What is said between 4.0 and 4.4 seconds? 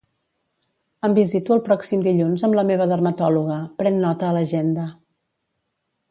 nota a